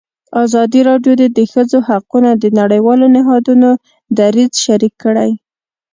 [0.43, 3.69] ازادي راډیو د د ښځو حقونه د نړیوالو نهادونو
[4.17, 5.31] دریځ شریک کړی.